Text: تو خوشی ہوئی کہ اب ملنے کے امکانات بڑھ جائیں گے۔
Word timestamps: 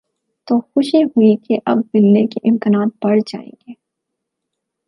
تو 0.47 0.59
خوشی 0.59 1.03
ہوئی 1.03 1.35
کہ 1.35 1.57
اب 1.65 1.77
ملنے 1.93 2.25
کے 2.27 2.49
امکانات 2.49 3.05
بڑھ 3.05 3.19
جائیں 3.27 3.51
گے۔ 3.51 3.73